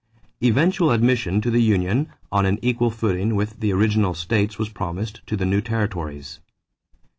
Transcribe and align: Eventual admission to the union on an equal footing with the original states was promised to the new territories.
Eventual 0.41 0.89
admission 0.89 1.41
to 1.41 1.51
the 1.51 1.61
union 1.61 2.11
on 2.31 2.43
an 2.47 2.57
equal 2.63 2.89
footing 2.89 3.35
with 3.35 3.59
the 3.59 3.71
original 3.71 4.15
states 4.15 4.57
was 4.57 4.67
promised 4.69 5.21
to 5.27 5.37
the 5.37 5.45
new 5.45 5.61
territories. 5.61 6.39